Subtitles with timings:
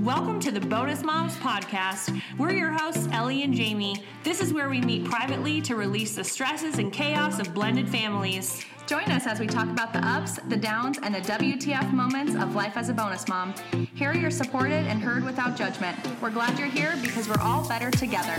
[0.00, 2.20] Welcome to the Bonus Moms Podcast.
[2.36, 4.04] We're your hosts, Elly and Jamie.
[4.22, 8.62] This is where we meet privately to release the stresses and chaos of blended families.
[8.86, 12.54] Join us as we talk about the ups, the downs, and the WTF moments of
[12.54, 13.54] life as a bonus mom.
[13.94, 15.96] Here you're supported and heard without judgment.
[16.20, 18.36] We're glad you're here because we're all better together.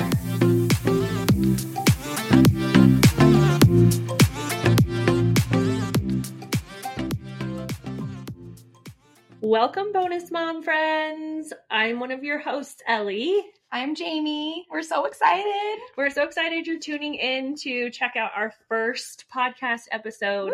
[9.51, 11.51] Welcome, Bonus Mom friends.
[11.69, 13.43] I'm one of your hosts, Elly.
[13.69, 14.65] I'm Jamie.
[14.71, 15.77] We're so excited.
[15.97, 20.53] We're so excited you're tuning in to check out our first podcast episode.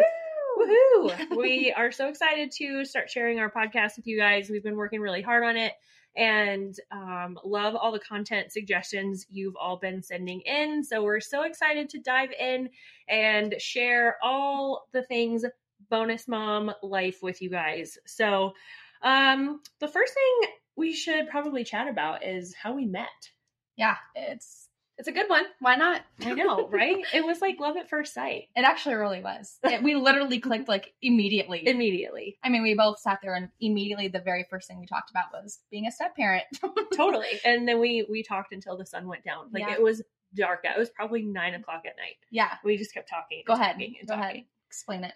[0.57, 1.11] Woo!
[1.11, 1.37] Woohoo!
[1.37, 4.49] we are so excited to start sharing our podcast with you guys.
[4.49, 5.73] We've been working really hard on it
[6.15, 10.83] and um, love all the content suggestions you've all been sending in.
[10.83, 12.69] So we're so excited to dive in
[13.07, 15.45] and share all the things
[15.89, 17.97] bonus mom life with you guys.
[18.05, 18.53] So,
[19.01, 23.07] um, the first thing we should probably chat about is how we met.
[23.75, 24.63] Yeah, it's
[24.97, 25.43] it's a good one.
[25.59, 26.01] Why not?
[26.25, 26.97] I know, right?
[27.13, 28.45] it was like love at first sight.
[28.55, 29.59] It actually really was.
[29.63, 31.67] It- we literally clicked like immediately.
[31.67, 32.39] Immediately.
[32.43, 35.25] I mean, we both sat there and immediately the very first thing we talked about
[35.31, 36.45] was being a step parent.
[36.95, 37.27] totally.
[37.45, 39.49] And then we we talked until the sun went down.
[39.53, 39.73] Like Yeah.
[39.73, 40.01] it was
[40.35, 40.61] dark.
[40.63, 42.15] It was probably nine o'clock at night.
[42.31, 42.55] yeah.
[42.63, 43.39] We just kept talking.
[43.39, 43.73] and Go ahead.
[43.73, 44.23] talking Go talking.
[44.23, 44.43] ahead.
[44.67, 45.13] Explain it.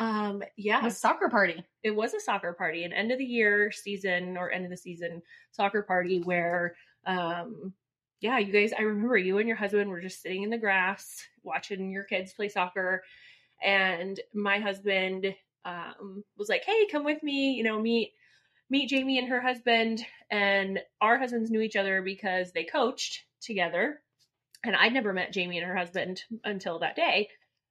[0.00, 1.62] Um, yeah, was soccer party.
[1.82, 4.76] it was a soccer party, an end of the year season or end of the
[4.76, 5.20] season
[5.52, 7.74] soccer party where, um,
[8.22, 11.22] yeah, you guys, I remember you and your husband were just sitting in the grass
[11.42, 13.04] watching your kids play soccer.
[13.62, 15.34] And my husband,
[15.66, 18.14] um, was like, Hey, come with me, you know, meet,
[18.70, 20.02] meet Jamie and her husband.
[20.30, 24.00] And our husbands knew each other because they coached together.
[24.64, 27.28] And I'd never met Jamie and her husband until that day.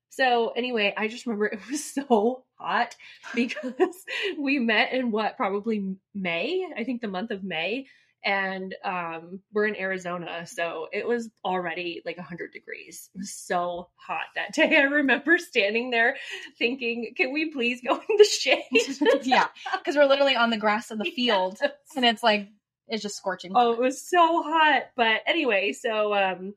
[0.09, 2.95] So anyway, I just remember it was so hot
[3.35, 3.93] because
[4.37, 7.87] we met in what probably May, I think the month of May,
[8.23, 13.09] and um, we're in Arizona, so it was already like 100 degrees.
[13.15, 14.77] It was so hot that day.
[14.77, 16.17] I remember standing there
[16.57, 19.47] thinking, "Can we please go in the shade?" yeah,
[19.77, 21.59] because we're literally on the grass of the field,
[21.95, 22.49] and it's like
[22.89, 23.53] it's just scorching.
[23.55, 24.83] Oh, it was so hot.
[24.97, 26.55] But anyway, so um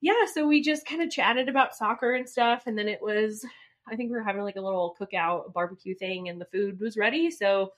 [0.00, 3.44] yeah, so we just kind of chatted about soccer and stuff and then it was
[3.88, 6.96] I think we were having like a little cookout barbecue thing and the food was
[6.96, 7.30] ready.
[7.30, 7.72] So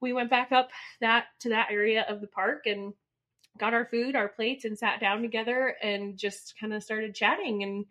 [0.00, 0.70] we went back up
[1.00, 2.92] that to that area of the park and
[3.58, 7.62] got our food, our plates and sat down together and just kind of started chatting
[7.62, 7.86] and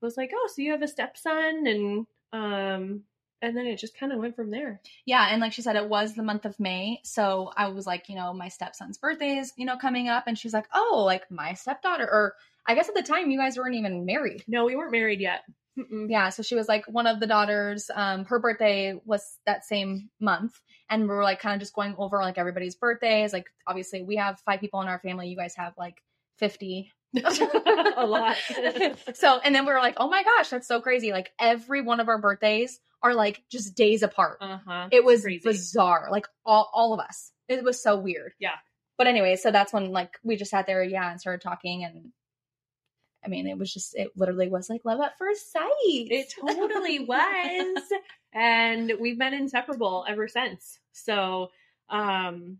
[0.00, 3.04] was like, "Oh, so you have a stepson?" and um
[3.42, 4.80] and then it just kind of went from there.
[5.04, 8.08] Yeah, and like she said, it was the month of May, so I was like,
[8.08, 11.30] you know, my stepson's birthday is, you know, coming up, and she's like, oh, like
[11.30, 12.34] my stepdaughter, or
[12.66, 14.44] I guess at the time you guys weren't even married.
[14.48, 15.42] No, we weren't married yet.
[15.78, 16.08] Mm-mm.
[16.08, 17.90] Yeah, so she was like one of the daughters.
[17.92, 20.54] Um, her birthday was that same month,
[20.88, 23.32] and we were like kind of just going over like everybody's birthdays.
[23.32, 25.28] Like, obviously, we have five people in our family.
[25.28, 26.00] You guys have like
[26.38, 26.92] fifty.
[27.96, 28.36] a lot.
[29.14, 31.12] so, and then we were like, oh my gosh, that's so crazy.
[31.12, 34.38] Like every one of our birthdays are like just days apart.
[34.40, 34.88] Uh huh.
[34.90, 35.40] it was crazy.
[35.44, 36.08] bizarre.
[36.10, 37.32] Like all all of us.
[37.48, 38.32] It was so weird.
[38.38, 38.56] Yeah.
[38.96, 42.12] But anyway, so that's when like we just sat there, yeah, and started talking and
[43.24, 45.70] I mean, it was just it literally was like love at first sight.
[45.84, 47.82] It totally was.
[48.32, 50.78] and we've been inseparable ever since.
[50.92, 51.50] So,
[51.88, 52.58] um,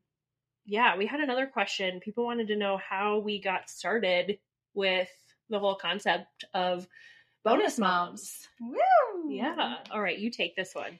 [0.67, 2.01] yeah, we had another question.
[2.01, 4.39] People wanted to know how we got started
[4.75, 5.11] with
[5.51, 6.87] the whole concept of
[7.45, 8.49] bonus moms.
[8.61, 9.31] Woo!
[9.31, 9.77] Yeah.
[9.91, 10.99] All right, you take this one.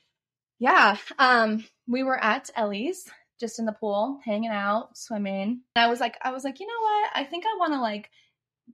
[0.59, 0.97] Yeah.
[1.19, 3.09] Um, we were at Elly's
[3.41, 5.61] just in the pool, hanging out, swimming.
[5.77, 7.11] And I was like, I was like, you know what?
[7.15, 8.11] I think I want to like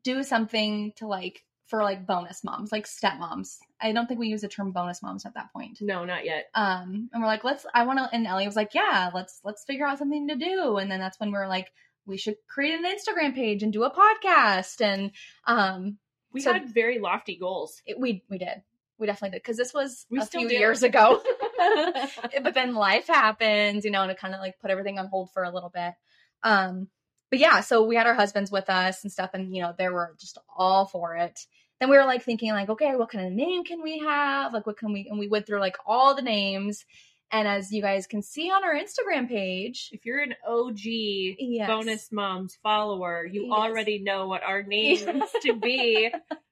[0.05, 3.59] do something to like for like bonus moms, like stepmoms.
[3.81, 5.79] I don't think we use the term bonus moms at that point.
[5.81, 6.47] No, not yet.
[6.55, 7.65] Um, and we're like, let's.
[7.73, 8.09] I want to.
[8.13, 10.77] And Elly was like, yeah, let's let's figure out something to do.
[10.79, 11.69] And then that's when we are like,
[12.07, 14.81] we should create an Instagram page and do a podcast.
[14.81, 15.13] And
[15.47, 15.99] um,
[16.33, 17.81] We So- had very lofty goals.
[17.87, 18.63] it, we we did.
[18.99, 20.57] We definitely did because this was We a still few do.
[20.57, 21.23] years ago.
[22.43, 25.31] but then life happens, you know, and it kind of like put everything on hold
[25.33, 25.95] for a little bit.
[26.43, 26.89] Um,
[27.31, 29.89] but yeah, so we had our husbands with us and stuff, and you know, they
[29.89, 31.47] were just all for it.
[31.81, 34.53] Then we were like thinking, like, okay, what kind of name can we have?
[34.53, 35.09] Like, what can we?
[35.09, 36.85] And we went through like all the names.
[37.33, 41.69] And as you guys can see on our Instagram page, if you're an OG yes,
[41.69, 43.53] bonus moms follower, you Yes.
[43.53, 46.11] already know what our name used to be.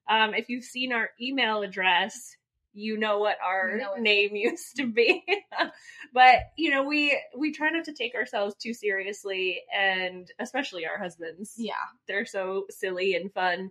[0.08, 2.36] Um, if you've seen our email address,
[2.78, 5.24] you know what our You know name used to be.
[6.12, 10.98] but you know, we we try not to take ourselves too seriously, and especially our
[10.98, 11.54] husbands.
[11.56, 11.74] yeah,
[12.06, 13.70] They're so silly and fun.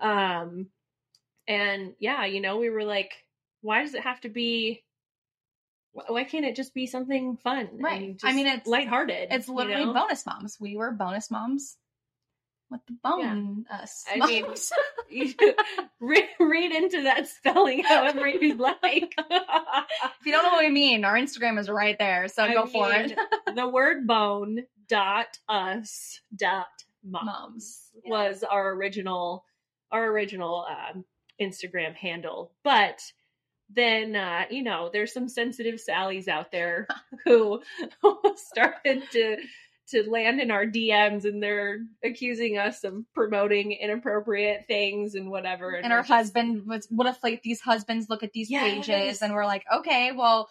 [0.00, 0.66] Um,
[1.46, 3.12] and yeah, you know, we were like,
[3.60, 4.82] why does it have to be
[6.08, 7.68] why can't it just be something fun?
[7.80, 8.20] Right.
[8.22, 9.28] I mean, it's- lighthearted.
[9.30, 9.94] It's you literally know?
[9.94, 10.58] bonus moms.
[10.60, 11.78] We were bonus moms
[12.70, 14.04] with the bone us.
[14.12, 14.46] I mean.
[15.08, 15.32] You
[16.00, 19.14] read, read into that spelling however you'd like.
[19.16, 22.26] if you don't know what we mean, our Instagram is right there.
[22.26, 23.16] So I go for it.
[23.54, 26.66] the word bone dot us dot
[27.04, 27.90] moms, Moms.
[28.04, 28.10] Yeah.
[28.10, 29.44] was our original
[29.92, 31.04] our original um,
[31.40, 33.00] Instagram handle, but
[33.70, 36.88] then uh, you know there's some sensitive Sallys out there
[37.24, 37.62] who
[38.36, 39.36] started to
[39.88, 45.70] to land in our DMs and they're accusing us of promoting inappropriate things and whatever.
[45.74, 48.86] and our just- husband was what if like these husbands look at these Yes.
[48.86, 50.48] pages and we're like okay well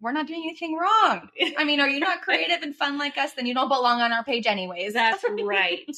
[0.00, 1.28] we're not doing anything wrong
[1.58, 4.12] i mean are you not creative and fun like us then you don't belong on
[4.12, 5.96] our page anyways That's right.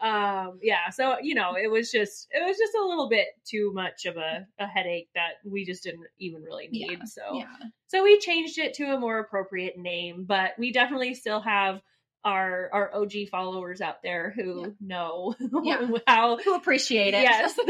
[0.00, 3.72] um yeah so you know it was just it was just a little bit too
[3.74, 7.46] much of a, a headache that we just didn't even really need Yeah, so yeah
[7.88, 11.80] so we changed it to a more appropriate name but we definitely still have
[12.24, 15.34] our our og followers out there who know
[15.64, 15.90] Yeah.
[16.06, 17.54] how who appreciate it yes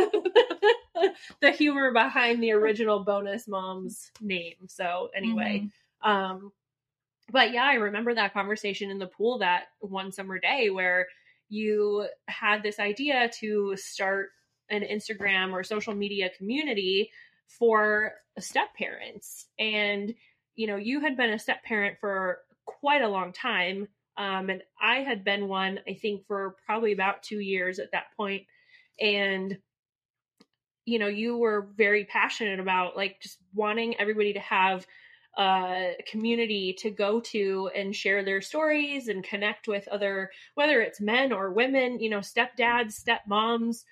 [1.40, 5.64] the humor behind the original bonus mom's name so anyway
[6.04, 6.10] Mhm.
[6.10, 6.52] um,
[7.30, 11.06] but yeah, I remember that conversation in the pool that one summer day where
[11.48, 14.30] you had this idea to start
[14.70, 17.10] an Instagram or social media community
[17.46, 19.46] for step parents.
[19.58, 20.14] And,
[20.56, 23.88] you know, you had been a step parent for quite a long time.
[24.16, 28.14] Um, and I had been one, I think, for probably about two years at that
[28.16, 28.44] point.
[29.00, 29.58] And,
[30.84, 34.86] you know, you were very passionate about like just wanting everybody to have
[35.38, 41.00] a community to go to and share their stories and connect with other, whether it's
[41.00, 43.84] men or women, you know, stepdads, stepmoms,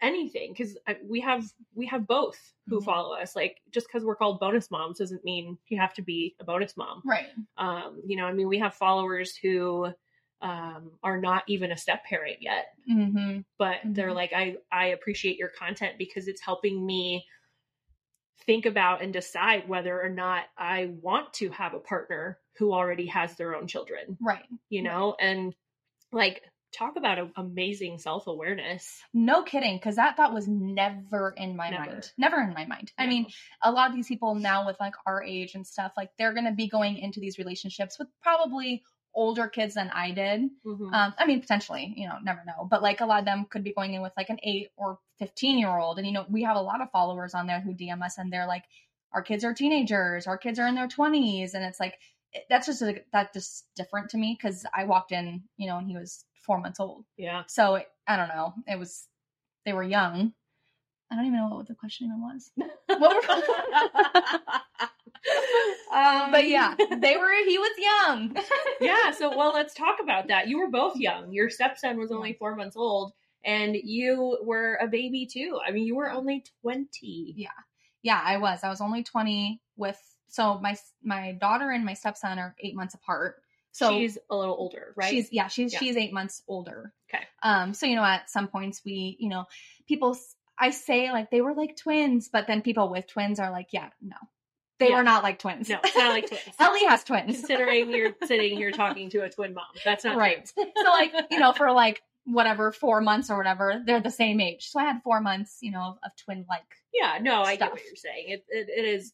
[0.00, 0.52] anything.
[0.52, 2.84] Because we have we have both who Mhm.
[2.84, 3.34] follow us.
[3.36, 6.76] Like just because we're called bonus moms doesn't mean you have to be a bonus
[6.76, 7.02] mom.
[7.04, 9.92] right Um, you know, I mean, we have followers who
[10.40, 13.40] um, are not even a step parent yet mm-hmm.
[13.58, 14.14] but they're Mhm.
[14.14, 17.26] like i i appreciate your content because it's helping me
[18.46, 23.06] think about and decide whether or not i want to have a partner who already
[23.06, 25.56] has their own children right you know and
[26.12, 26.42] like
[26.72, 31.86] talk about a, amazing self-awareness no kidding because that thought was never in my Never.
[31.86, 33.26] mind never in my mind i mean
[33.62, 36.54] a lot of these people now with like our age and stuff like they're gonna
[36.54, 38.82] be going into these relationships with probably
[39.14, 40.92] older kids than i did Mhm.
[40.94, 42.66] Um, I mean, potentially, you know, never know.
[42.70, 44.98] But like a lot of them could be going in with like an eight or
[45.18, 45.98] 15 year old.
[45.98, 48.32] And, you know, we have a lot of followers on there who DM us and
[48.32, 48.64] they're like,
[49.12, 51.54] our kids are teenagers, our kids are in their 20s.
[51.54, 51.98] And it's like,
[52.48, 55.88] that's just, like, that's just different to me because I walked in, you know, and
[55.88, 57.04] he was four months old.
[57.16, 58.54] yeah So it, I don't know.
[58.66, 59.06] It was,
[59.64, 60.32] they were young.
[61.10, 62.50] I don't even know what the question even was.
[62.98, 63.28] What
[65.92, 68.36] um, But yeah, they were, he was young.
[68.80, 72.32] yeah so well let's talk about that you were both young your stepson was only
[72.34, 73.12] four months old
[73.44, 77.48] and you were a baby too i mean you were only 20 yeah,
[78.02, 78.60] Yeah, I was.
[78.62, 82.94] I was only 20 with, so my, my daughter and my stepson are eight months
[82.94, 83.42] apart.
[83.72, 85.78] So she's a little older right She's yeah, she's Yeah.
[85.80, 86.92] she's eight months older.
[87.12, 87.24] Okay.
[87.42, 87.74] Um.
[87.74, 89.44] So you know, at some points we, you know,
[89.86, 90.16] people.
[90.60, 93.90] I say like they were like twins, but then people with twins are like, yeah,
[94.02, 94.16] no,
[94.80, 94.96] they Yeah.
[94.96, 95.68] were not like twins.
[95.68, 97.36] no it's not like twins Elly has twins.
[97.38, 100.50] considering you're sitting here talking to a twin mom that's not right.
[100.52, 100.72] twins.
[100.82, 104.68] so like you know, for like whatever four months or whatever, they're the same age.
[104.70, 106.64] So I had four months, you know, of twin like.
[106.92, 109.12] yeah no i get what you're saying it, it, it is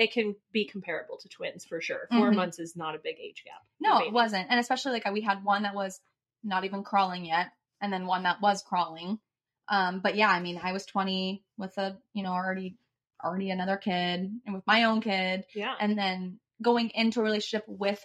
[0.00, 2.08] it can be comparable to twins for sure.
[2.10, 2.36] 4 Mhm.
[2.36, 5.44] months is not a big age gap No, it wasn't, and especially like we had
[5.44, 6.00] one that was
[6.42, 7.48] not even crawling yet,
[7.82, 9.20] and then one that was crawling.
[9.68, 12.78] Um, but yeah, I mean, I was 20 with a, you know, already,
[13.22, 15.76] already another kid, and with my own kid, yeah.
[15.78, 18.04] And then going into a relationship with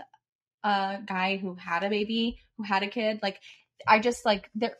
[0.63, 3.39] a guy who had a baby, who had a kid, like
[3.87, 4.77] I just like there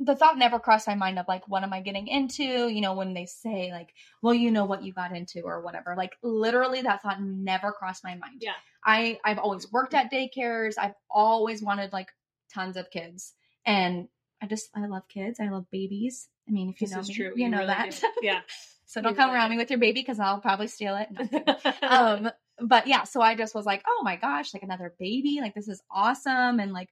[0.00, 2.94] the thought never crossed my mind of like what am I getting into, you know,
[2.94, 3.90] when they say like,
[4.22, 5.94] well, you know what you got into or whatever.
[5.96, 8.40] Like literally that thought never crossed my mind.
[8.40, 8.52] Yeah.
[8.84, 10.74] I I've always worked at daycares.
[10.78, 12.08] I've always wanted like
[12.52, 13.34] tons of kids.
[13.64, 14.08] And
[14.42, 15.38] I just I love kids.
[15.40, 16.28] I love babies.
[16.48, 17.90] I mean, if you this know me, true you, know really that.
[18.00, 18.08] do.
[18.22, 18.40] yeah
[18.86, 21.08] so don't come around me with your baby because I'll probably steal it.
[21.82, 25.38] No, um but yeah so i just was like oh my gosh like another baby
[25.40, 26.88] like this is awesome and like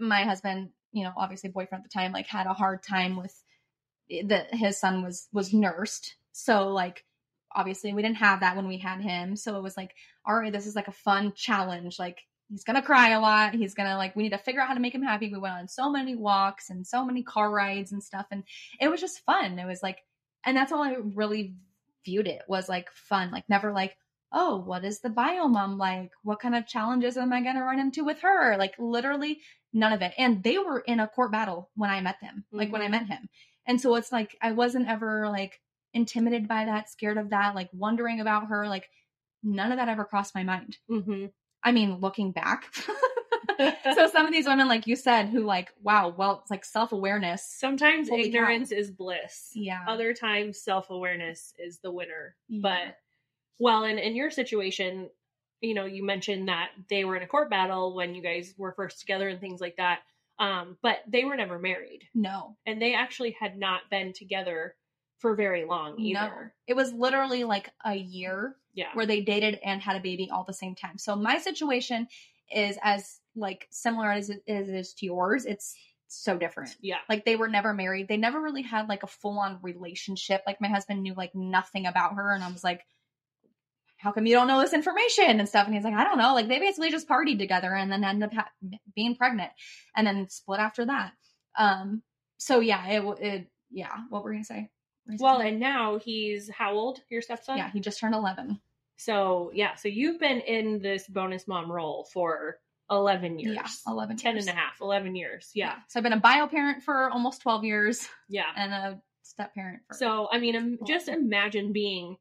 [0.00, 3.34] my husband you know obviously boyfriend at the time like had a hard time with
[4.26, 6.16] that his son was was nursed.
[6.32, 7.04] So like
[7.52, 9.36] obviously we didn't have that when we had him.
[9.36, 9.94] So it was like
[10.26, 11.98] all right this is like a fun challenge.
[11.98, 12.18] Like
[12.48, 13.54] he's gonna cry a lot.
[13.54, 15.30] He's gonna like we need to figure out how to make him happy.
[15.30, 18.44] We went on so many walks and so many car rides and stuff and
[18.80, 19.58] it was just fun.
[19.58, 19.98] It was like
[20.44, 21.54] and that's all i really
[22.04, 23.30] viewed it was like fun.
[23.30, 23.96] Like never like
[24.32, 26.12] oh, what is the bio mom like?
[26.22, 28.56] What kind of challenges am I going to run into with her?
[28.56, 29.40] Like literally
[29.72, 30.12] none of it.
[30.18, 32.90] And they were in a court battle when I met them, like when I Mhm.
[32.92, 33.28] met him.
[33.66, 35.60] And so it's like I wasn't ever like
[35.94, 38.66] intimidated by that, scared of that, like wondering about her.
[38.68, 38.88] Like
[39.42, 40.78] none of that ever crossed my mind.
[40.88, 41.26] hmm
[41.62, 42.72] I mean, looking back.
[43.94, 46.92] so some of these women, like you said, who like, wow, well, it's like self
[46.92, 47.44] awareness.
[47.44, 48.26] Sometimes Holy cow.
[48.28, 49.50] ignorance is bliss.
[49.54, 49.84] Yeah.
[49.86, 52.34] Other times self awareness is the winner.
[52.48, 52.60] Yeah.
[52.62, 52.96] But
[53.58, 55.10] well, in in your situation,
[55.60, 58.72] you know, you mentioned that they were in a court battle when you guys were
[58.72, 60.00] first together and things like that.
[60.38, 64.74] Um, but they were never married, no, and they actually had not been together
[65.18, 66.20] for very long either.
[66.20, 66.50] no.
[66.66, 68.88] It was literally like a year Yeah.
[68.94, 70.96] where they dated and had a baby all the same time.
[70.96, 72.08] So my situation
[72.50, 75.44] is as like similar as it as it is to yours.
[75.44, 75.74] It's
[76.08, 76.74] so different.
[76.80, 77.00] Yeah.
[77.06, 78.08] Like they were never married.
[78.08, 80.42] They never really had like a full on relationship.
[80.46, 82.80] Like my husband knew like nothing about her, and I was like,
[84.00, 86.34] "How come you don't know this information and stuff?" And he's like, "I don't know."
[86.34, 88.50] Like they basically just partied together and then ended up ha-
[88.94, 89.50] being pregnant,
[89.96, 91.12] and then split after that.
[91.58, 92.02] Um.
[92.38, 93.94] So yeah, it it yeah.
[94.08, 94.70] What were you gonna say?
[95.08, 97.00] You Well, saying- and now he's how old?
[97.10, 97.56] Your stepson?
[97.58, 98.60] yeah, he just turned eleven.
[98.96, 102.58] So yeah, so you've been in this bonus mom role for
[102.90, 103.54] eleven years.
[103.56, 104.16] Yeah, eleven.
[104.16, 104.46] 10 years.
[104.46, 105.50] and a half, 11 years.
[105.54, 105.76] Yeah.
[105.88, 108.50] So I've been a bio parent for almost 12 years Yeah.
[108.56, 112.16] and a step parent for So, I mean, im- just imagine being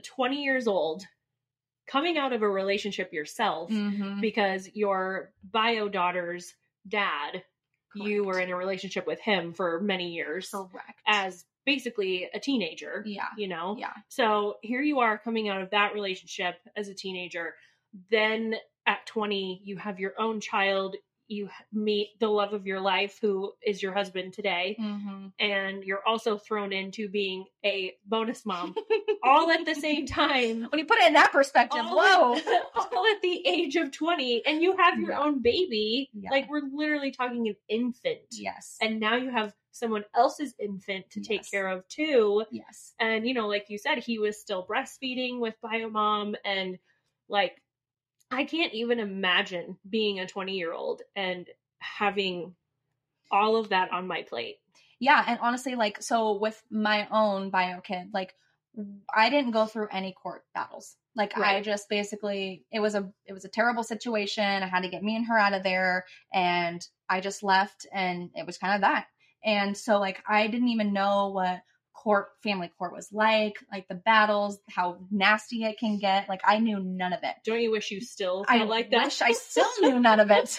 [0.00, 1.04] 20 years old,
[1.86, 4.20] coming out of a relationship yourself Mhm.
[4.20, 6.54] because your bio daughter's
[6.88, 7.44] dad,
[7.94, 13.02] you were in a relationship with him for many years correct as basically a teenager,
[13.06, 13.76] yeah you know?
[13.78, 17.54] yeah So here you are coming out of that relationship as a teenager.
[18.10, 20.96] Then at 20, you have your own child.
[21.28, 24.76] You meet the love of your life, who is your husband today.
[24.78, 28.74] hmm And you're also thrown into being a bonus mom
[29.22, 30.66] all at the same time.
[30.70, 33.90] when you put it in that perspective All whoa at, all at the age of
[33.90, 34.44] 20.
[34.46, 35.20] And you have your Yeah.
[35.20, 36.10] own baby.
[36.12, 36.30] Yeah.
[36.30, 38.18] Like, we're literally talking an infant.
[38.32, 43.26] yes And now you have someone else's infant to take care of too yes and
[43.26, 46.78] you know like you said he was still breastfeeding with biomom and
[47.28, 47.60] like
[48.34, 51.46] i can't even imagine being a 20 year old and
[51.78, 52.54] having
[53.30, 54.56] all of that on my plate.
[55.00, 58.34] Yeah and honestly like so with my own bio kid like
[59.14, 60.96] i didn't go through any court battles.
[61.16, 64.44] Like i just basically it was a it was a terrible situation.
[64.44, 68.30] I had to get me and her out of there and i just left and
[68.34, 69.06] it was kind of that.
[69.44, 71.60] And so like i didn't even know what
[72.04, 76.58] court family court was like like the battles how nasty it can get like i
[76.58, 79.66] knew none of it don't you wish you still I like that wish I still
[79.80, 80.58] knew none of it.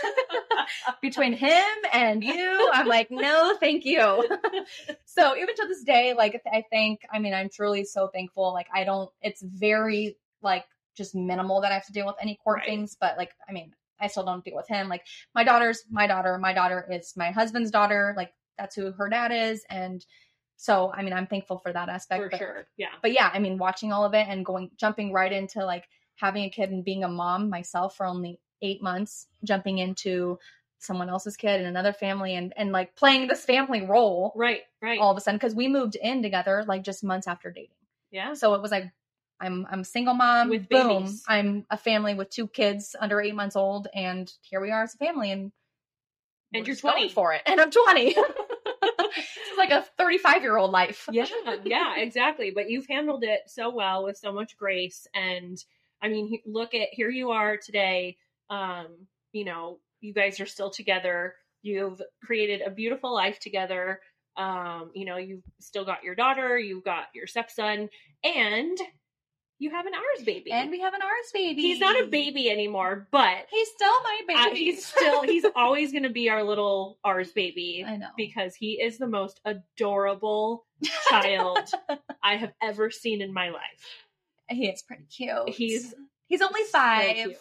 [1.01, 3.99] Between him and you, I'm like, no, thank you.
[5.05, 8.53] so even to this day, like I think, I mean, I'm truly so thankful.
[8.53, 10.65] Like I don't, it's very like
[10.97, 12.67] just minimal that I have to deal with any court Right.
[12.67, 14.89] things, but like, I mean, I still don't deal with him.
[14.89, 18.13] Like my daughter's my daughter, my daughter is my husband's daughter.
[18.17, 20.03] Like that's who her dad is, and
[20.57, 22.23] so I mean, I'm thankful for that aspect.
[22.23, 25.11] for but, sure yeah but yeah, I mean, watching all of it and going, jumping
[25.13, 29.27] right into like having a kid and being a mom myself for only eight months,
[29.43, 30.39] jumping into
[30.79, 34.99] someone else's kid and another family and, and like playing this family role right right
[34.99, 35.39] all of a sudden.
[35.39, 37.75] Cause we moved in together like just months after dating.
[38.11, 38.91] yeah So it was like,
[39.39, 41.03] I'm, I'm a single mom With boom.
[41.03, 41.23] babies.
[41.27, 43.87] I'm a family with two kids under eight months old.
[43.93, 45.51] And here we are as a family and
[46.53, 47.09] And you're just going 20.
[47.09, 47.41] for it.
[47.47, 48.15] And I'm 20.
[49.57, 51.07] like a 35 year old life.
[51.11, 51.25] yeah
[51.63, 52.51] yeah exactly.
[52.51, 55.07] But you've handled it so well with so much grace.
[55.13, 55.63] And
[56.01, 58.17] i mean look at here you are today
[58.49, 58.87] um
[59.31, 61.35] you know you guys are still together.
[61.61, 64.01] You've created a beautiful life together.
[64.37, 67.89] Um you know you've still got your daughter you've got your stepson
[68.23, 68.77] and
[69.59, 71.61] you have an ours baby And we have an ours baby.
[71.61, 74.39] he's not a baby anymore but He's still my baby.
[74.39, 78.09] uh, he's still he's always going to be our little ours baby I know.
[78.17, 80.65] because he is the most adorable
[81.09, 81.59] child
[82.23, 83.61] I have ever seen in my life.
[84.49, 85.49] He is pretty cute.
[85.49, 85.93] He's
[86.27, 87.35] he's only five,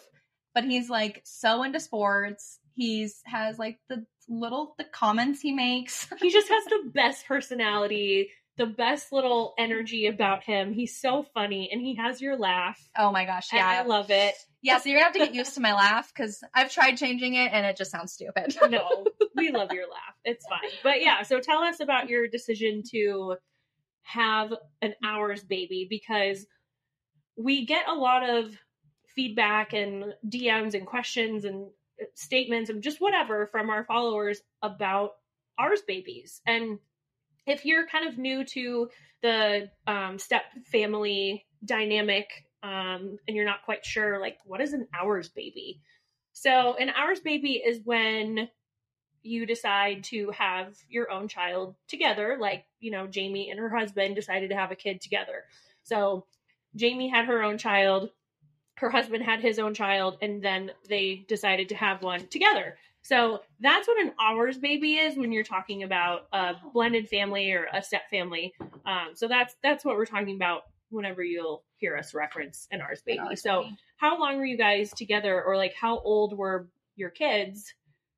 [0.53, 2.59] but he's like so into sports.
[2.73, 6.07] He's has like the little the comments he makes.
[6.19, 10.73] He just has the best personality, the best little energy about him.
[10.73, 12.79] He's so funny and he has your laugh.
[12.97, 14.33] Oh my gosh, yeah, I love it.
[14.61, 14.77] yeah.
[14.79, 17.51] So you're gonna have to get used to my laugh because I've tried changing it
[17.51, 18.55] and it just sounds stupid.
[18.69, 20.15] No, we love your laugh.
[20.23, 20.69] It's fine.
[20.83, 23.35] But yeah, so tell us about your decision to
[24.03, 26.45] have an ours baby because
[27.37, 28.55] we get a lot of
[29.15, 31.67] feedback and DMs and questions and
[32.01, 35.11] uh, statements and just whatever from our followers about
[35.57, 36.41] ours babies.
[36.45, 36.79] And
[37.45, 38.89] if you're kind of new to
[39.21, 42.27] the um, step family dynamic,
[42.63, 45.81] um, and you're not quite sure, like, what is an ours baby?
[46.33, 48.49] So, an ours baby is when
[49.21, 54.15] you decide to have your own child together, like, you know, Jamie and her husband
[54.15, 55.43] decided to have a kid together.
[55.83, 56.25] So,
[56.75, 58.09] Jamie had her own child,
[58.77, 62.77] her husband had his own child, and then they decided to have one together.
[63.05, 67.67] So that's what an ours baby is when you're talking about a blended family or
[67.71, 68.51] a step family.
[68.87, 73.03] Um, so that's that's what we're talking about whenever you'll hear us reference an ours
[73.05, 73.19] baby.
[73.19, 73.77] ours so baby.
[73.97, 77.71] how long were you guys together, or like how old were your kids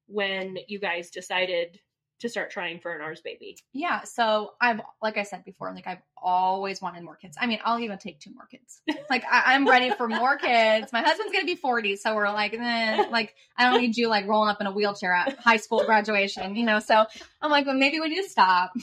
[0.08, 1.77] when you guys decided
[2.19, 3.57] to start trying for an ours baby?
[3.74, 4.03] Yeah.
[4.03, 7.38] So I've, like I said before, like I've always wanted more kids.
[7.39, 8.81] I mean, I'll even take two more kids.
[9.09, 10.91] Like I, I'm ready for more kids.
[10.91, 14.27] My husband's gonna be 40, so we're like, eh, like I don't need you like
[14.27, 16.79] rolling up in a wheelchair at high school graduation, you know.
[16.79, 17.05] So
[17.41, 18.74] I'm like, well, maybe we need to stop.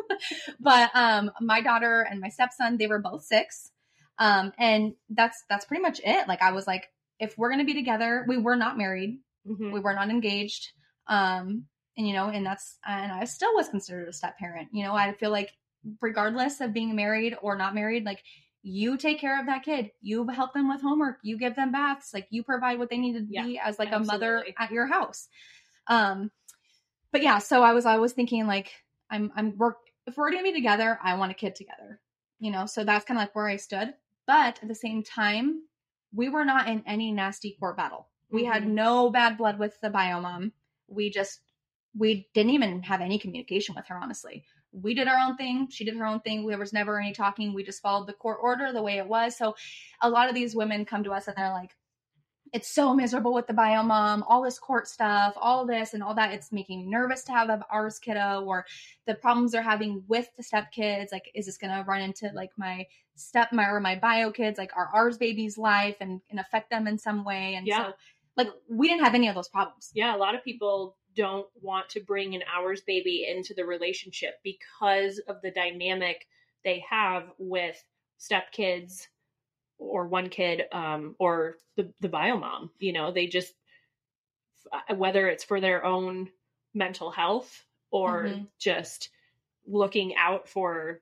[0.60, 3.70] but um, my daughter and my stepson, they were both six,
[4.18, 6.28] um, and that's that's pretty much it.
[6.28, 6.86] Like I was like,
[7.18, 9.72] if we're gonna be together, we were not married Mhm.
[9.72, 10.68] we were not engaged
[11.08, 11.64] um
[11.96, 14.68] and you know and that's and i still was considered a step parent.
[14.72, 15.50] You know i feel like
[16.00, 18.22] regardless of being married or not married like
[18.64, 19.90] you take care of that kid.
[20.02, 21.18] You help them with homework.
[21.24, 22.14] You give them baths.
[22.14, 24.86] Like you provide what they need to Yeah, be as like a mother at your
[24.86, 25.28] house.
[25.88, 26.30] Um
[27.10, 28.72] but yeah so i was i was thinking like
[29.10, 32.00] i'm i'm work if we're gonna be together i want a kid together
[32.40, 32.66] you know?
[32.66, 33.94] So that's kind of like where i stood.
[34.26, 35.62] But at the same time
[36.12, 38.08] we were not in any nasty court battle.
[38.30, 38.74] We had Mhm.
[38.74, 40.52] no bad blood with the bio mom
[40.88, 41.40] we just
[41.96, 44.44] we didn't even have any communication with her honestly.
[44.72, 45.68] We did our own thing.
[45.70, 46.46] She did her own thing.
[46.46, 47.52] There was never any talking.
[47.52, 49.36] We just followed the court order the way it was.
[49.36, 49.54] So
[50.00, 51.76] a lot of these women come to us and they're like
[52.52, 56.14] it's so miserable with the bio mom all this court stuff all this and all
[56.14, 56.32] that.
[56.32, 58.66] It's making me nervous to have a ours kiddo or
[59.06, 62.50] the problems they're having with the step kids like is this gonna run into like
[62.56, 64.58] my step my or my bio kids?
[64.58, 67.54] Like our ours baby's life and, and affect them in some way?
[67.54, 67.86] And Yeah.
[67.86, 67.92] so
[68.36, 69.90] like we didn't have any of those problems.
[69.94, 74.40] Yeah, a lot of people don't want to bring an ours baby into the relationship
[74.42, 76.26] because of the dynamic
[76.64, 77.82] they have with
[78.20, 79.08] stepkids
[79.78, 82.70] or one kid um, or the the bio mom.
[82.78, 83.54] You know, they just
[84.94, 86.30] whether it's for their own
[86.74, 88.48] mental health or Mhm.
[88.58, 89.10] just
[89.66, 91.00] looking out for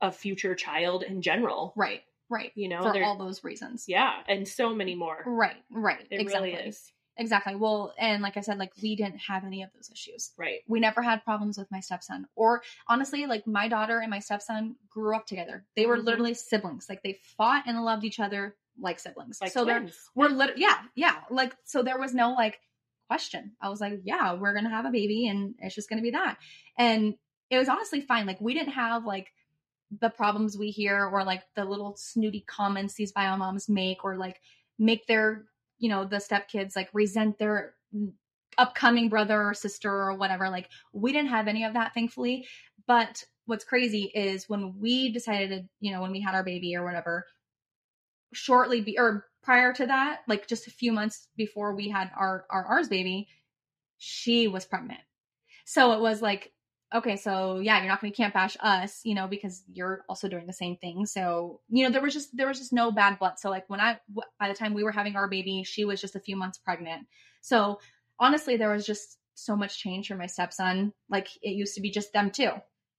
[0.00, 1.72] a future child in general.
[1.76, 5.24] right right You know, for all those reasons yeah, and so many more.
[5.26, 6.92] right right It exactly really is.
[7.16, 7.54] Exactly.
[7.54, 10.32] Well and like i said like we didn't have any of those issues.
[10.38, 10.60] Right.
[10.68, 14.76] we never had problems with my stepson or honestly like my daughter and my stepson
[14.88, 15.64] grew up together.
[15.76, 16.04] They were Mhm.
[16.04, 16.88] literally siblings.
[16.88, 19.38] Like they fought and loved each other like siblings.
[19.40, 19.96] Like so twins.
[20.14, 21.16] we're lit- yeah yeah.
[21.30, 22.58] Like so there was no like
[23.08, 23.52] question.
[23.60, 26.38] I was like yeah we're gonna have a baby and it's just gonna be that.
[26.78, 27.14] And
[27.50, 28.26] it was honestly fine.
[28.26, 29.32] Like we didn't have like
[30.00, 34.16] the problems we hear or like the little snooty comments these bio moms make or
[34.16, 34.40] like
[34.78, 35.44] make their
[35.82, 37.74] you know the stepkids like resent their
[38.56, 42.46] upcoming brother or sister or whatever like we didn't have any of that thankfully.
[42.86, 46.76] But what's crazy is when we decided to you know when we had our baby
[46.76, 47.26] or whatever
[48.32, 52.46] shortly be or prior to that like just a few months before we had our
[52.48, 53.28] our ours baby
[53.98, 55.00] she was pregnant.
[55.64, 56.52] So it was like
[56.94, 60.28] okay so yeah you're not going to camp bash us you know because you're also
[60.28, 63.18] doing the same thing so you know there was just there was just no bad
[63.18, 63.98] blood so like when I,
[64.38, 67.06] by the time we were having our baby she was just a few months pregnant
[67.40, 67.78] so
[68.18, 71.90] honestly there was just so much change for my stepson like it used to be
[71.90, 72.50] just them two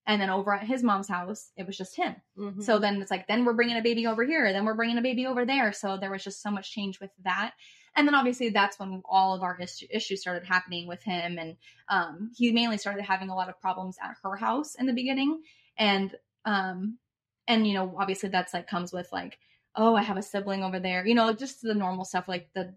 [0.06, 2.62] and then over at his mom's house it was just him Mhm.
[2.62, 5.02] so then it's like, then we're bringing a baby over here, then we're bringing a
[5.02, 5.72] baby over there.
[5.72, 7.52] So there was just so much change with that.
[7.96, 11.38] And then obviously that's when all of our is- issues started happening with him.
[11.38, 11.56] And
[11.88, 15.42] um, he mainly started having a lot of problems at her house in the beginning.
[15.76, 16.98] And, um,
[17.46, 19.38] and, you know, obviously that's like comes with like,
[19.76, 22.74] oh, I have a sibling over there, you know, just the normal stuff, like the,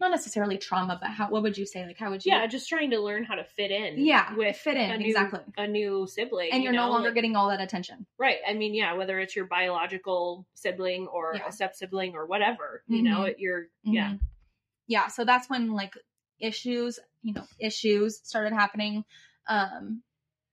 [0.00, 1.84] not necessarily trauma, but how, what would you say?
[1.86, 3.98] Like, how would you, yeah, just trying to learn how to fit in.
[3.98, 5.40] yeah, with fit in, a new, exactly.
[5.58, 8.06] a new sibling, And you you're no longer like- getting all that attention.
[8.18, 8.38] right.
[8.48, 11.48] I mean, yeah, whether it's your biological sibling or Yeah.
[11.48, 13.28] a step sibling or whatever, you know, Mhm.
[13.30, 14.20] it, you're yeah, Mhm.
[14.86, 15.06] Yeah.
[15.08, 15.94] So that's when like
[16.38, 19.04] issues, you know, issues started happening.
[19.46, 20.02] Um,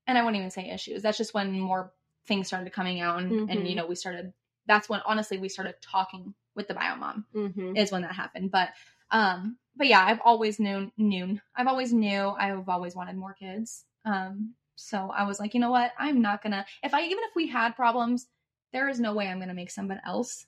[0.05, 1.01] and I wouldn't even say issues.
[1.01, 1.93] That's just when more
[2.25, 3.69] things started coming out and, and Mhm.
[3.69, 4.33] you know, we started,
[4.65, 7.77] that's when honestly we started talking with the bio mom mm-hmm.
[7.77, 8.51] is when that happened.
[8.51, 8.69] But,
[9.11, 11.41] um, but yeah, I've always known, noon.
[11.55, 13.85] I've always knew I've always wanted more kids.
[14.05, 15.91] Um, so I was like, you know what?
[15.97, 18.27] I'm not gonna, if I, even if we had problems,
[18.73, 20.45] there is no way I'm gonna make someone else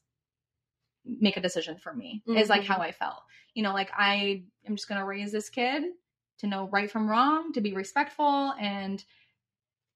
[1.06, 2.67] make a decision for me is like Mhm.
[2.67, 3.24] how I felt.
[3.54, 5.84] You know, like I am just gonna raise this kid
[6.39, 9.04] to know right from wrong, to be respectful, and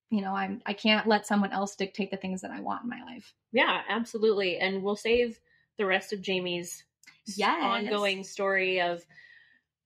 [0.10, 2.90] you know, I'm I can't let someone else dictate the things that I want in
[2.90, 3.34] my life.
[3.52, 4.58] yeah, absolutely.
[4.58, 5.40] And we'll save
[5.78, 6.84] the rest of Jamie's
[7.26, 7.62] Yes.
[7.64, 9.06] ongoing story of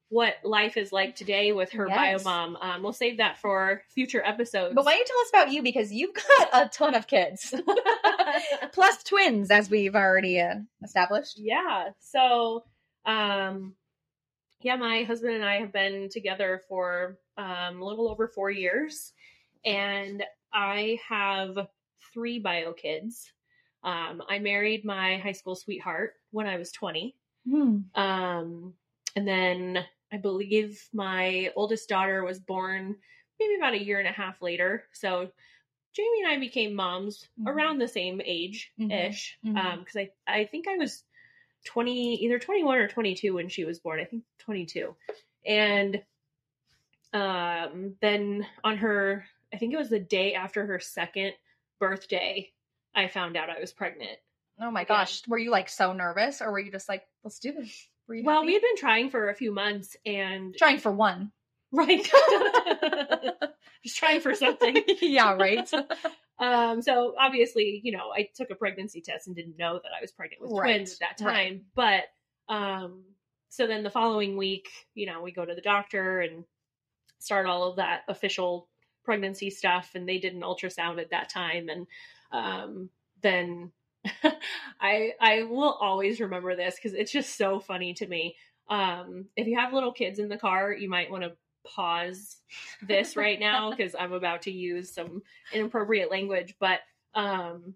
[0.10, 2.23] what life is like today with her Yes.
[2.23, 2.56] biomom.
[2.63, 4.73] Um, we'll save that for future episodes.
[4.73, 7.54] But why don't you tell us about you because you've got a ton of kids,
[8.71, 11.38] plus twins, as we've already uh, established.
[11.39, 11.89] yeah.
[12.00, 12.63] So,
[13.06, 13.73] um,
[14.62, 19.13] yeah, my husband and I have been together for um, a little over four years,
[19.65, 20.23] and
[20.54, 21.67] I have
[22.13, 23.32] three bio kids.
[23.84, 27.15] Um, I married my high school sweetheart when I was 20.
[27.50, 27.80] Hmm.
[27.96, 28.74] Um,
[29.16, 32.96] and then I believe my oldest daughter was born
[33.40, 34.86] maybe about a year and a half later.
[34.94, 35.32] So
[35.94, 37.48] Jamie and I became moms Mhm.
[37.48, 39.38] around the same age ish.
[39.46, 39.58] Mhm.
[39.58, 41.04] Um, cause I, I think I was
[41.66, 44.00] 20, either 21 or 22 when she was born.
[44.00, 44.96] I think 22.
[45.46, 46.04] And,
[47.14, 51.34] um, then on her, I think it was the day after her second
[51.80, 52.52] birthday,
[52.94, 54.20] I found out I was pregnant.
[54.60, 54.86] Oh my Yeah.
[54.86, 57.88] gosh, were you like so nervous, or were you just like, let's do this?
[58.08, 61.32] Well, we had been trying for a few months and trying for one.
[61.74, 62.02] right
[63.84, 65.70] just trying for something yeah, right.
[66.39, 70.00] um so obviously you know i took a pregnancy test and didn't know that i
[70.00, 71.50] was pregnant with Right, twins at that right.
[71.50, 72.04] time but
[72.48, 73.04] um
[73.50, 76.46] so then the following week you know we go to the doctor and
[77.20, 78.70] start all of that official
[79.04, 81.86] pregnancy stuff and they did an ultrasound at that time and
[82.32, 82.89] um
[83.22, 83.72] then
[84.82, 88.36] i i will always remember this because it's just so funny to me.
[88.70, 91.34] Um if you have little kids in the car you might want to
[91.65, 92.38] pause
[92.88, 95.22] this right now because i'm about to use some
[95.54, 96.80] inappropriate language but
[97.13, 97.74] um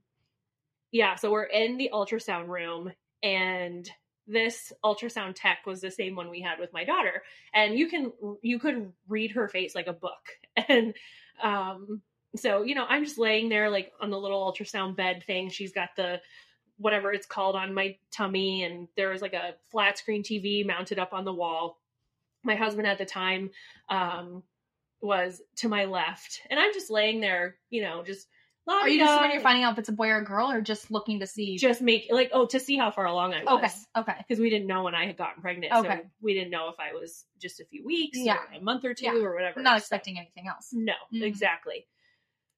[0.91, 2.91] yeah so we're in the ultrasound room
[3.23, 3.89] and
[4.27, 8.11] this ultrasound tech was the same one we had with my daughter and you can
[8.41, 10.29] you could read her face like a book
[10.69, 10.93] and
[11.43, 12.01] um
[12.35, 15.73] so you know i'm just laying there like on the little ultrasound bed thing she's
[15.73, 16.19] got the
[16.77, 20.97] whatever it's called on my tummy and there was like a flat screen tv mounted
[20.99, 21.79] up on the wall
[22.43, 23.49] my husband at the time
[23.89, 24.43] um
[25.01, 28.27] was to my left and i'm just laying there you know just
[28.67, 30.61] Are you just when you're finding out if it's a boy or a girl, or
[30.61, 31.57] just looking to see?
[31.57, 33.63] just make like oh to see how far along i was
[33.95, 34.15] okay, okay.
[34.19, 35.73] because we didn't know when I had gotten pregnant.
[35.73, 35.87] Okay.
[36.03, 38.37] So we didn't know if I was just a few weeks Yeah.
[38.55, 39.15] a month or two Yeah.
[39.15, 39.61] or whatever.
[39.61, 40.69] Not So- expecting anything else.
[40.71, 41.23] No, Mhm.
[41.23, 41.87] exactly.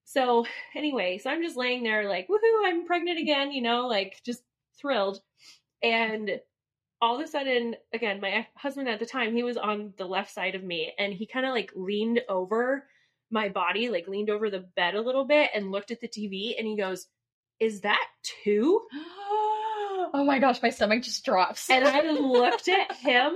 [0.05, 4.21] So anyway, so I'm just laying there like, woohoo, I'm pregnant again, you know, like
[4.25, 4.43] just
[4.79, 5.19] thrilled.
[5.81, 6.39] And
[7.01, 10.31] all of a sudden, again, my husband at the time, he was on the left
[10.31, 12.85] side of me and he kind of like leaned over
[13.31, 16.53] my body, like leaned over the bed a little bit and looked at the TV
[16.57, 17.07] and he goes,
[17.59, 18.05] Is that
[18.43, 18.81] two?
[18.93, 21.69] oh my gosh, my stomach just drops.
[21.69, 23.35] And I looked at him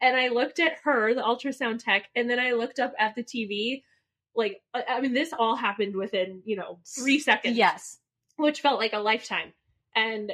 [0.00, 3.22] and I looked at her, the ultrasound tech, and then I looked up at the
[3.22, 3.84] TV.
[4.34, 7.56] Like, I mean, this all happened within, you know, three seconds.
[7.56, 7.98] yes.
[8.36, 9.52] Which felt like a lifetime.
[9.94, 10.32] And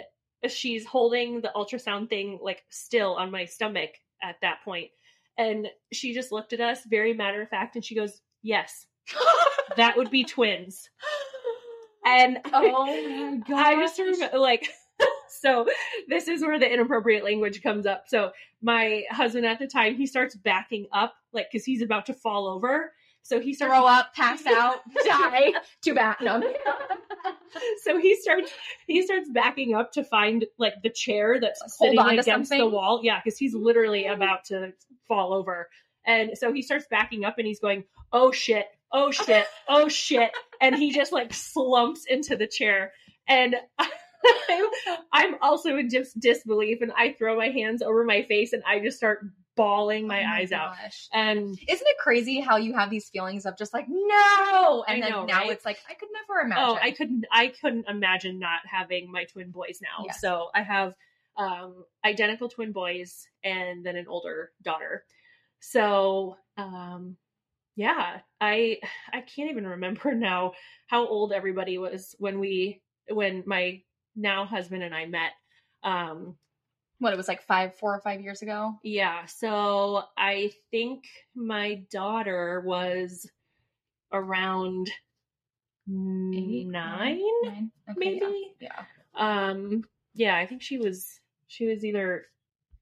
[0.49, 3.91] she's holding the ultrasound thing, like, still on my stomach
[4.23, 4.91] at that point.
[5.37, 8.87] And she just looked at us, very matter of fact, and she goes, Yes,
[9.77, 10.89] that would be twins.
[12.07, 13.59] And oh my god.
[13.59, 14.71] I just remember, like,
[15.29, 15.67] so
[16.09, 18.05] this is where the inappropriate language comes up.
[18.07, 18.31] So
[18.63, 22.47] my husband at the time, he starts backing up, like, because he's about to fall
[22.47, 22.93] over.
[23.29, 25.53] So he starts throw up, pass out, die.
[25.83, 26.17] Too bad.
[26.23, 26.41] No.
[27.83, 28.51] so he starts
[28.87, 33.01] he starts backing up to find like the chair that's Hold sitting against the wall.
[33.03, 34.73] Yeah, because he's literally about to
[35.07, 35.69] fall over.
[36.07, 40.31] And so he starts backing up and he's going, Oh shit, oh shit, oh shit.
[40.63, 42.93] And he just like slumps into the chair.
[43.29, 44.65] And I'm,
[45.13, 48.81] I'm also in dis- disbelief and I throw my hands over my face and I
[48.81, 49.21] just start
[49.59, 50.75] bawling my Oh eyes out.
[51.13, 55.01] And Isn't it crazy how you have these feelings of just like no, and I
[55.01, 55.51] then know, now right?
[55.51, 56.65] it's like I could never imagine.
[56.65, 60.05] Oh, I couldn't I couldn't imagine not having my twin boys now.
[60.07, 60.21] Yes.
[60.21, 60.95] So I have
[61.37, 65.05] um identical twin boys and then an older daughter.
[65.61, 67.17] So um
[67.77, 68.79] yeah, I
[69.13, 70.53] I can't even remember now
[70.87, 73.83] how old everybody was when we when my
[74.17, 75.33] now husband and I met.
[75.83, 76.37] Um
[77.01, 78.75] what it was like five, four or five years ago.
[78.83, 83.29] yeah, so I think my daughter was
[84.13, 84.91] around
[85.91, 87.71] Eight, nine nine?
[87.91, 88.83] Okay, maybe Yeah.
[89.15, 89.85] um
[90.15, 92.27] yeah i think she was she was either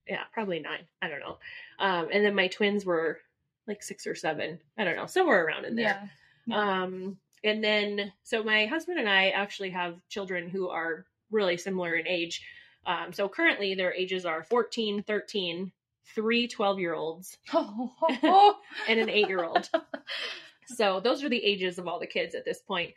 [0.08, 1.38] yeah probably nine i don't know
[1.78, 3.18] um and then my twins were
[3.68, 6.10] like six or seven i don't know somewhere around in there.
[6.48, 6.80] Yeah.
[6.82, 11.94] um and then so my husband and i actually have children who are really similar
[11.94, 12.42] in age
[12.86, 15.72] um so currently their ages are 14 13
[16.14, 19.68] three 12 year olds and an eight year old
[20.66, 22.94] so those are the ages of all the kids at this point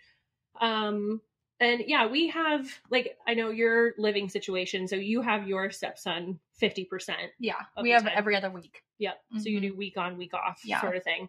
[0.62, 1.22] um
[1.62, 6.40] And yeah, we have like I know your living situation, so you have your stepson
[6.54, 7.32] fifty percent.
[7.40, 7.62] Yeah.
[7.82, 8.14] We have time.
[8.16, 8.82] every other week.
[9.00, 9.18] Yep.
[9.40, 9.62] So you Mhm.
[9.64, 10.80] do week on, week off Yeah.
[10.82, 11.28] sort of thing.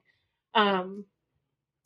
[0.55, 1.05] Um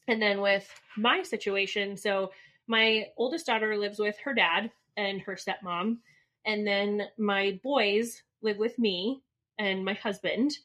[0.07, 2.33] and then with my situation, so
[2.67, 5.99] my oldest daughter lives with her dad and her stepmom,
[6.47, 9.23] and then my boys live with me
[9.59, 10.59] and my husband,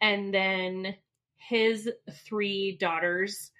[0.00, 0.94] and then
[1.36, 1.90] his
[2.24, 3.50] three daughters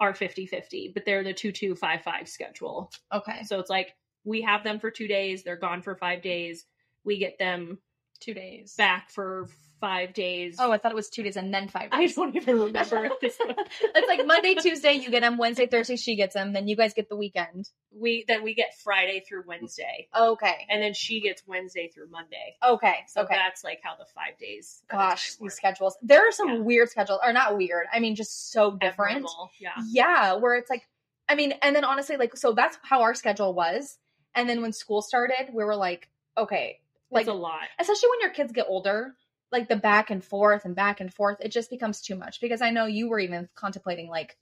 [0.00, 2.90] are 50-50, but they're the 2255 schedule.
[3.12, 3.42] Okay.
[3.44, 6.64] So it's like we have them for 2 days, they're gone for 5 days.
[7.04, 7.78] We get them
[8.18, 8.74] Two days.
[8.76, 9.48] back for
[9.80, 10.56] 5 days.
[10.58, 12.12] Oh, I thought it was two days and then five days.
[12.12, 13.58] I don't even remember this point.
[13.82, 15.38] it's like Monday, Tuesday, you get them.
[15.38, 16.52] Wednesday, Thursday, she gets them.
[16.52, 17.68] Then you guys get the weekend.
[17.92, 20.66] We then we get Friday through Wednesday, Okay.
[20.68, 22.56] and then she gets Wednesday through Monday.
[22.64, 22.94] Okay.
[23.08, 23.34] So okay.
[23.34, 24.82] that's like how the five days.
[24.90, 25.96] Gosh, these schedules.
[26.02, 26.58] There are some Yeah.
[26.60, 27.86] weird schedules, or not weird.
[27.92, 29.26] I mean, just so different.
[29.58, 29.70] Yeah.
[29.88, 30.86] Yeah, where it's like,
[31.28, 33.98] I mean, and then honestly, like, so that's how our schedule was.
[34.34, 36.78] And then when school started, we were like, okay,
[37.10, 37.62] Like like, a lot.
[37.80, 39.14] especially when your kids get older,
[39.52, 42.40] like the back and forth and back and forth, it just becomes too much.
[42.40, 44.36] Because I know you were even contemplating like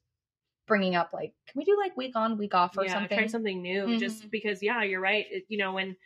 [0.66, 3.16] bringing up, like, can we do like week on, week off or yeah, something?
[3.18, 3.98] try something new.
[3.98, 4.30] Just Mhm.
[4.30, 5.24] because, yeah, you're right.
[5.30, 5.96] It, you know, when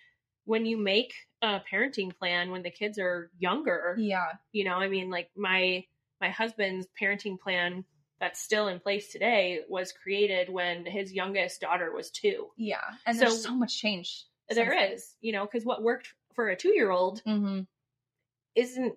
[0.44, 4.32] when you make a parenting plan when the kids are younger, Yeah.
[4.50, 5.84] you know, I mean, like my
[6.20, 7.84] my husband's parenting plan
[8.20, 12.50] that's still in place today was created when his youngest daughter was two.
[12.56, 12.78] Yeah.
[13.06, 14.24] And there's So- so much change.
[14.48, 17.62] There is, you know, because what worked for a two year old Mm-hmm.
[18.54, 18.94] Isn't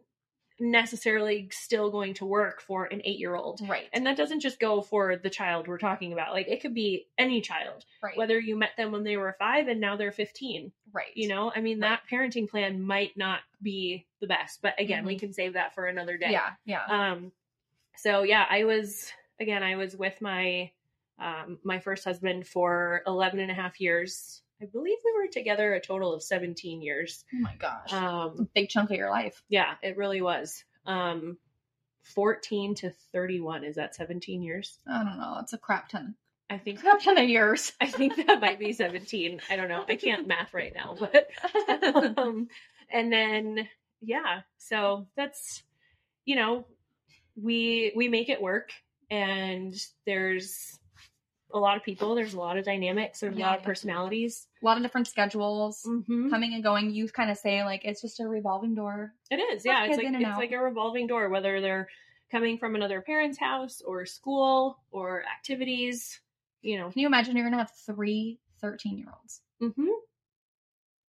[0.57, 3.59] necessarily still going to work for an eight year old.
[3.67, 3.89] Right.
[3.91, 6.31] And that doesn't just go for the child we're talking about.
[6.31, 8.15] Like it could be any child, right.
[8.15, 10.71] whether you met them when they were five and now they're 15.
[10.93, 11.07] right.
[11.13, 15.17] You know, I mean, that parenting plan might not be the best, but again, we
[15.17, 15.19] Mhm.
[15.19, 16.31] can save that for another day.
[16.31, 16.51] Yeah.
[16.63, 16.85] Yeah.
[16.87, 17.33] Um,
[17.97, 20.71] so yeah, I was, again, I was with my,
[21.19, 24.41] um, my first husband for 11 and a half years.
[24.61, 27.23] I believe we were together a total of 17 years.
[27.33, 27.91] oh my gosh.
[27.91, 29.41] Um, Big chunk of your life.
[29.49, 30.63] yeah, it really was.
[30.85, 31.37] Um,
[32.03, 34.77] 14 to 31 is that 17 years?
[34.87, 35.37] I don't know.
[35.41, 36.15] It's a crap ton.
[36.49, 37.73] I think Crap ton of years.
[37.81, 39.41] I think that might be 17.
[39.49, 39.83] I don't know.
[39.87, 41.27] I can't math right now, but
[42.17, 42.47] um,
[42.91, 43.67] and then
[44.01, 45.63] yeah, so that's
[46.25, 46.65] you know,
[47.35, 48.69] we we make it work
[49.09, 50.79] and there's
[51.53, 54.47] a lot of people, there's a lot of dynamics, there's a lot of personalities.
[54.61, 56.29] a lot of different schedules Mm-hmm.
[56.29, 56.91] coming and going.
[56.91, 59.13] You kind of say like it's just a revolving door.
[59.29, 59.85] It is, Have yeah.
[59.85, 60.37] It's like it's out.
[60.37, 61.87] like a revolving door, whether they're
[62.31, 66.19] coming from another parent's house or school or activities,
[66.61, 66.89] you know.
[66.89, 69.41] Can you imagine you're gonna have three 13 year olds?
[69.61, 69.87] Mm-hmm.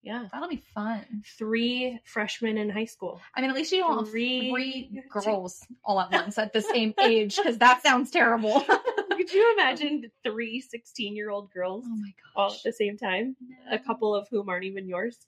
[0.03, 1.05] Yeah, That'll be fun.
[1.37, 3.20] three freshmen in high school.
[3.35, 6.61] I mean, at least you don't have Three- three girls all at once at the
[6.62, 8.64] same age because that sounds terrible.
[9.26, 12.04] Could you imagine three 16 year old girls oh
[12.36, 13.34] all at the same time?
[13.70, 15.18] A couple of whom aren't even yours.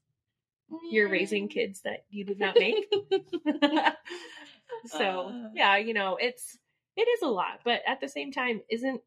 [0.91, 2.87] You're raising kids that you did not make.
[4.87, 5.49] so, Uh.
[5.55, 6.59] yeah, you know, it's
[6.97, 9.01] it is a lot, but at the same time, isn't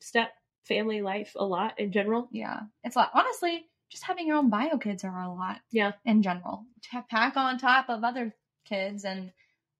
[0.00, 0.32] step
[0.64, 2.28] family life a lot in general?
[2.32, 3.10] Yeah, it's a lot.
[3.14, 5.60] Honestly, just having your own bio kids are a lot.
[5.70, 5.92] Yeah.
[6.04, 9.32] In general, to pack on top of other kids and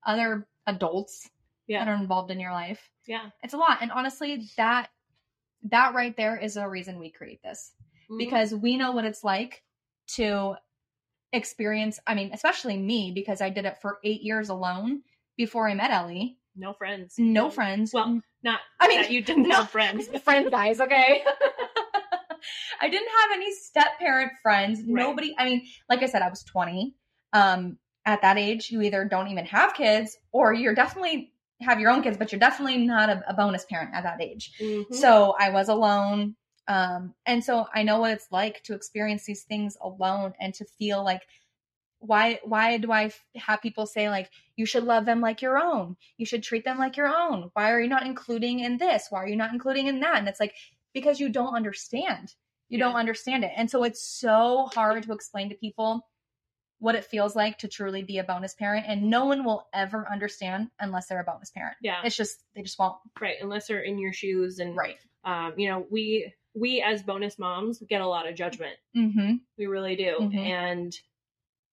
[0.07, 1.29] other adults
[1.69, 1.85] Yeah.
[1.85, 2.91] that are involved in your life.
[3.07, 3.31] Yeah.
[3.43, 4.89] It's a lot, and honestly, that
[5.71, 7.73] that right there is a reason we create this
[8.11, 8.19] Mm-hmm.
[8.19, 9.63] because we know what it's like
[10.15, 10.55] to
[11.33, 12.01] experience.
[12.07, 15.03] I mean, especially me because I did it for eight years alone
[15.37, 16.39] before I met Elly.
[16.57, 17.17] no friends.
[17.19, 17.93] No friends.
[17.93, 19.57] Well, not I mean, that you didn't no.
[19.57, 20.09] have friends.
[20.25, 21.23] friends, guys, okay?
[22.81, 24.79] I didn't have any step parent friends.
[24.81, 24.89] Right.
[24.89, 26.95] Nobody, I mean, like I said, I was 20.
[27.33, 31.91] Um, at that age, you either don't even have kids or you're definitely have your
[31.91, 34.53] own kids, but you're definitely not a, a bonus parent at that age.
[34.61, 34.95] Mhm.
[34.95, 36.37] So I was alone.
[36.69, 40.65] Um, and so I know what it's like to experience these things alone and to
[40.65, 41.23] feel like,
[42.01, 45.59] why, why do I f- have people say like, you should love them like your
[45.59, 45.97] own.
[46.17, 47.51] You should treat them like your own.
[47.55, 49.07] Why are you not including in this?
[49.11, 50.19] Why are you not including in that?
[50.19, 50.55] And it's like,
[50.95, 52.35] because you don't understand.
[52.69, 53.53] You don't understand it.
[53.57, 56.07] And so it's so hard to explain to people
[56.81, 58.87] what it feels like to truly be a bonus parent.
[58.89, 61.77] And no one will ever understand unless they're a bonus parent.
[61.83, 62.97] yeah, It's just, they just won't.
[63.21, 63.37] right.
[63.43, 64.99] Unless they're in your shoes, and Right.
[65.25, 68.77] um, you know, we we as bonus moms get a lot of judgment.
[68.97, 69.35] Mm-hmm.
[69.59, 70.37] We really do, Mhm.
[70.37, 70.97] and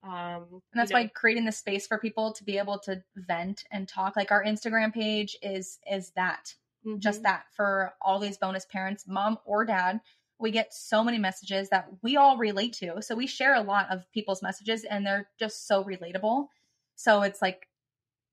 [0.04, 3.04] um, And that's you know, why creating the space for people to be able to
[3.16, 4.16] vent and talk.
[4.16, 6.54] Like our Instagram page is is that.
[6.86, 7.00] mhm.
[7.00, 10.02] Just that for all these bonus parents, mom or dad.
[10.40, 13.02] We get so many messages that we all relate to.
[13.02, 16.48] So we share a lot of people's messages and they're just so relatable.
[16.96, 17.68] So it's like,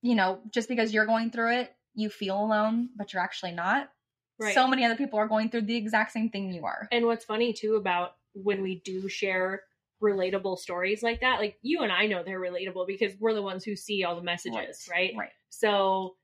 [0.03, 3.91] you know, just because you're going through it, you feel alone, but you're actually not.
[4.39, 4.55] Right.
[4.55, 6.89] so many other people are going through the exact same thing you are.
[6.91, 9.63] And what's funny too about when we do share
[10.03, 13.65] relatable stories like that, like you and I know they're relatable because we're the ones
[13.65, 15.15] who see all the messages, right?
[15.17, 15.31] Right.
[15.51, 16.17] So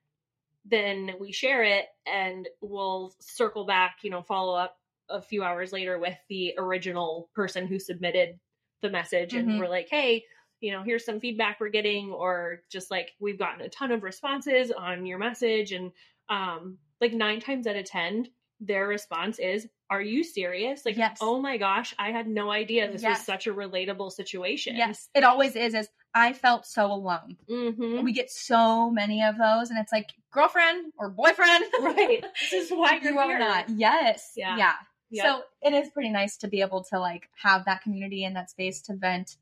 [0.65, 4.77] then we share it and we'll circle back, you know, follow up
[5.11, 8.39] a few hours later with the original person who submitted
[8.83, 9.59] the message and Mhm.
[9.59, 10.25] we're like, "Hey,
[10.61, 14.03] you know, here's some feedback we're getting or just like we've gotten a ton of
[14.03, 15.93] responses on your message and
[16.29, 18.29] um like 9 times out of 10
[18.61, 21.19] their response is, "Are you serious?" Like, Yes.
[21.21, 23.19] "Oh my gosh, I had no idea this Yes.
[23.19, 25.75] was such a relatable situation." Yes, it always is.
[25.75, 27.37] Is I felt so alone.
[27.49, 28.03] Mhm.
[28.03, 31.65] We get so many of those, and it's like girlfriend or boyfriend.
[31.81, 32.25] Right.
[32.51, 33.39] This is why you're you are here.
[33.39, 33.69] not.
[33.69, 34.33] Yes.
[34.37, 34.57] Yeah.
[34.57, 34.75] Yeah.
[35.11, 35.25] Yep.
[35.25, 38.51] So it is pretty nice to be able to like have that community and that
[38.51, 39.37] space to vent.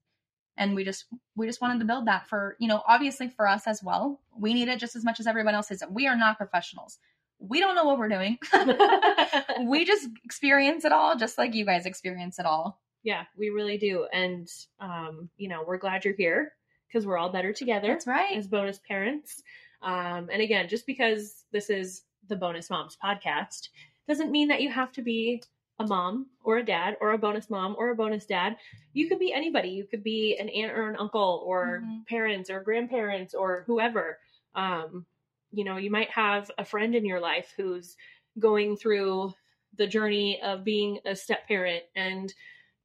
[0.57, 3.67] And we just we just wanted to build that for, you know, obviously for us
[3.67, 4.21] as well.
[4.39, 5.83] We need it just as much as everyone else is.
[5.91, 6.99] We are not professionals.
[7.39, 8.39] We don't know what we're doing.
[9.69, 12.81] we just experience it all just like you guys experience it all.
[13.03, 14.07] yeah, we really do.
[14.13, 14.49] And
[14.81, 16.53] um, you know, we're glad you're here
[16.89, 18.37] because we're all better together That's right.
[18.37, 19.43] as bonus parents.
[19.83, 23.69] Um, and again, just because this is the Bonus Moms podcast
[24.09, 25.43] doesn't mean that you have to be
[25.79, 28.57] a mom or a dad or a bonus mom or a bonus dad.
[28.95, 29.69] You could be anybody.
[29.71, 32.07] You could be an aunt or an uncle or Mhm.
[32.07, 34.19] parents or grandparents or whoever.
[34.55, 35.07] Um,
[35.53, 37.97] you know, you might have a friend in your life who's
[38.39, 39.35] going through
[39.75, 42.33] the journey of being a step parent and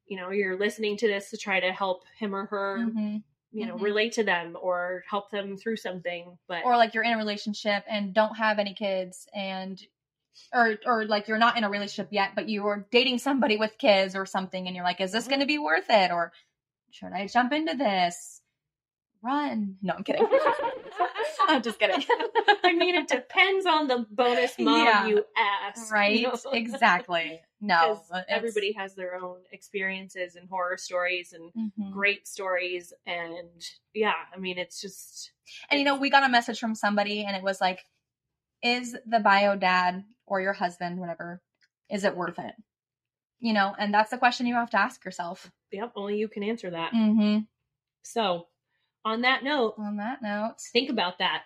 [0.08, 3.24] you know you're listening to this to try to help him or her Mhm.
[3.52, 3.82] you know Mhm.
[3.82, 7.84] relate to them or help them through something but Or like you're in a relationship
[7.88, 9.82] and don't have any kids and
[10.54, 13.78] or or like you're not in a relationship yet, but you are dating somebody with
[13.78, 16.12] kids or something and you're like, is this gonna be worth it?
[16.12, 16.32] Or
[16.92, 18.42] should I jump into this?
[19.24, 19.76] Run.
[19.82, 20.26] No, I'm kidding.
[21.48, 22.04] I'm just kidding.
[22.64, 25.08] i mean it depends on the bonus mom Yeah.
[25.08, 26.18] you ask right?
[26.20, 26.36] you know?
[26.54, 27.40] Exactly.
[27.64, 28.02] No.
[28.28, 31.92] everybody has their own experiences and horror stories and Mhm.
[31.92, 33.50] great stories and
[33.94, 35.32] yeah i mean it's just
[35.70, 37.80] And you know, we got a message from somebody and it was like,
[38.64, 41.42] is the bio dad or your husband, whatever,
[41.90, 42.54] is it worth it?
[43.42, 45.52] You know, and that's the question you have to ask yourself.
[45.72, 47.40] yep only you can answer that Mm-hmm.
[48.04, 48.48] so
[49.04, 51.42] on that note On that note, think about that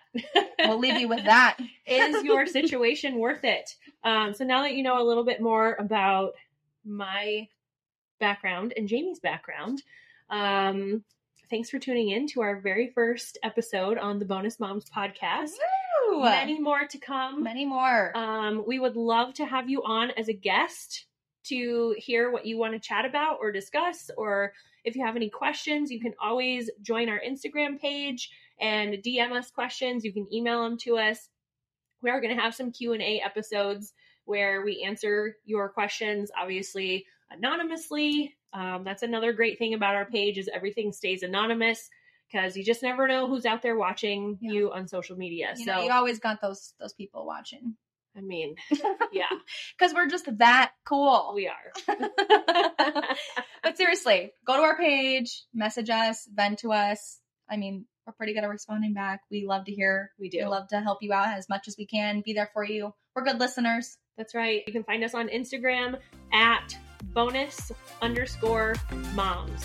[0.60, 1.56] we'll leave you with that.
[1.86, 3.74] is your situation worth it?
[4.04, 6.32] Um, so now that you know a little bit more about
[6.84, 7.48] my
[8.20, 9.82] background and Jamie's background,
[10.30, 11.02] um,
[11.50, 15.52] thanks for tuning in to our very first episode on the Bonus Moms podcast.
[16.20, 17.42] Many more to come.
[17.42, 18.16] Many more.
[18.16, 21.06] Um, we would love to have you on as a guest
[21.44, 24.52] to hear what you want to chat about or discuss or
[24.84, 29.50] if you have any questions you can always join our instagram page and dm us
[29.50, 30.04] questions.
[30.04, 31.28] You can email them to us.
[32.02, 33.92] We are going to have some q&a episodes
[34.24, 38.36] where we answer your questions obviously anonymously.
[38.52, 41.90] Um, that's another great thing about our page is everything stays anonymous
[42.30, 44.52] because you just never know who's out there watching Yeah.
[44.52, 47.74] you on social media you so know, you always got those those people watching
[48.16, 48.54] i mean
[49.12, 49.24] yeah
[49.78, 51.32] because we're just that cool.
[51.34, 51.72] we are
[53.62, 57.18] but seriously, go to our page, message us, vent to us.
[57.48, 59.20] I mean, we're pretty good at responding back.
[59.30, 60.10] We love to hear.
[60.18, 62.22] we do We love to help you out as much as we can.
[62.24, 62.92] Be there for you.
[63.14, 63.98] We're good listeners.
[64.16, 64.62] That's right.
[64.66, 65.98] You can find us on Instagram
[66.32, 66.76] at
[67.12, 68.74] bonus underscore
[69.14, 69.64] moms.